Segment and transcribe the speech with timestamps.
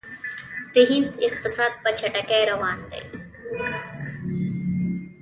[0.73, 3.03] د هند اقتصاد په چټکۍ روان دی.